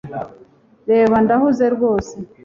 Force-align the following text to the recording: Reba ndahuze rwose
Reba 0.89 1.15
ndahuze 1.23 1.65
rwose 1.75 2.15